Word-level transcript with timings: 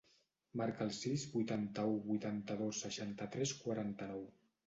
Marca 0.59 0.85
el 0.85 0.93
sis, 0.99 1.25
vuitanta-u, 1.33 1.93
vuitanta-dos, 2.07 2.79
seixanta-tres, 2.87 3.55
quaranta-nou. 3.67 4.27